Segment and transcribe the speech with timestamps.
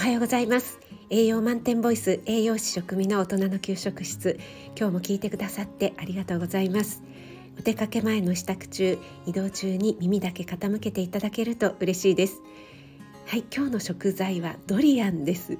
[0.00, 0.78] おはようございます。
[1.10, 4.40] 栄養満点ボイス栄養士食味の大人の給食室。
[4.74, 7.02] 今日も聞いてくださってありがとうございます。
[7.58, 12.40] お出かけ前の支度中移動中に耳だけ傾けていただけると嬉しいです。
[13.26, 15.58] はい今日の食材はドリアンです。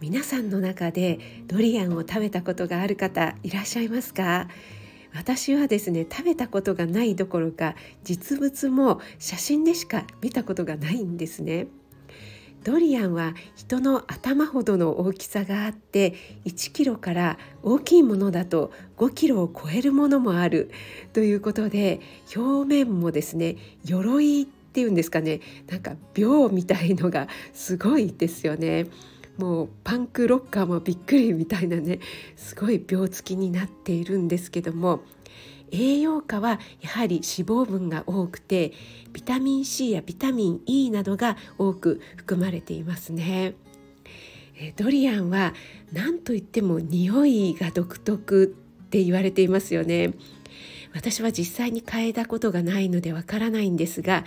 [0.00, 4.48] 皆さんの中でドリアンを食べたことがある方いらっしゃいますか？
[5.14, 7.74] 私はですね食べたことがないどころか
[8.04, 11.66] 実物も写真でしか見たことがないんですね。
[12.64, 20.70] ドリアンは人の頭ほどの大きさがあって1キロから大きいものだと5キロを超えるものもある
[21.12, 22.00] ということで
[22.34, 28.86] 表面もですね鎧っていうんですかねなんか秒みたいのがすごいですよね。
[29.38, 32.00] もうパンクロッカーもびっくりみたいなね
[32.36, 35.00] すごい病付きになっているんですけども
[35.72, 38.72] 栄養価はやはり脂肪分が多くて
[39.12, 43.54] ビタミン C やビタミン E などが多く含まれていますね。
[44.76, 45.54] ドリアンは
[45.92, 50.12] 何といっても匂いが独特って言われていますよね。
[50.94, 54.24] 私は実際に嗅いだことがないのでわからないんですが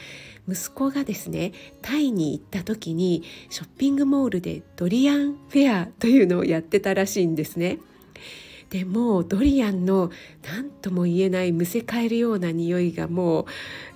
[0.49, 1.51] 息子がですね
[1.83, 7.77] タイに行った時にショッピングモールでドリアンフェアというのをやってたらしいんですね。
[8.69, 10.11] でもドリアンの
[10.43, 13.45] 何とも言えないむせ返るような匂いがも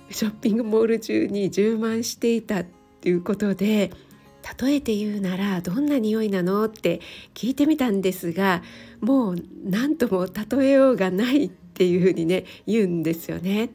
[0.08, 2.66] うショッピングモール中に充満していたっ
[3.00, 3.90] ていうことで
[4.60, 7.00] 例えて言うならどんな匂いなのって
[7.34, 8.62] 聞いてみたんですが
[9.00, 13.70] もう何とも例えようがないっていうふうにね言うんですよね。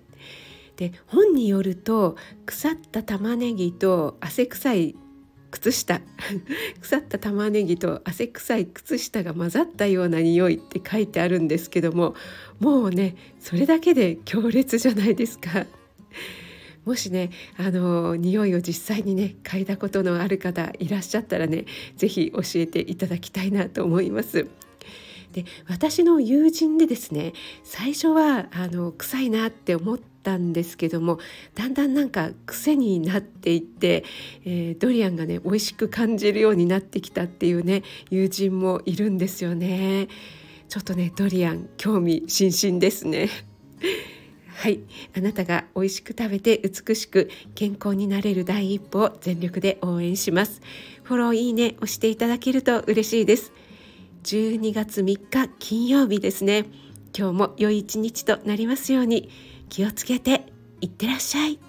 [0.75, 4.95] で本によると腐った玉ねぎと汗臭い
[5.55, 6.01] 靴下
[6.81, 12.13] 腐った玉ねぎと汗臭い靴下が混ざったような匂いって書いてあるんですけども
[12.59, 15.65] もうねそれだけで強烈じゃないですか。
[16.83, 24.47] もしねあの匂いを実際にね嗅いだことのある方いらっしゃったらね是非教えていただきたいなと思います。
[25.31, 27.33] で私の友人でですね
[27.63, 29.95] 最初はあの臭いなって思
[30.25, 31.19] ったんですけども
[31.53, 34.03] だんだんなんか癖になっていって、
[34.43, 40.07] えー、ドリアンがね美味しく感じるようになってきたっていうね友人もいるんですよね。
[40.67, 43.29] ちょっとねドリアン興味津々ですね。
[44.55, 44.79] はい。
[45.15, 50.61] あなたが美味しく食べて美しく健康になれる第一歩を全力で応援します。
[51.03, 53.51] フォローいいね押していただけると嬉しいです。
[54.23, 56.65] 12月3日金曜日ですね。
[57.17, 59.29] 今日も良い一日となりますように。
[59.69, 60.45] 気をつけて
[60.81, 61.59] いってらっしゃい。